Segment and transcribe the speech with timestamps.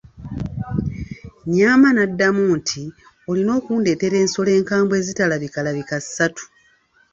[1.51, 2.81] Nyaama n'amuddamu nti,
[3.29, 6.43] olina okundeetera ensolo enkambwe ezitalabikalabika ssatu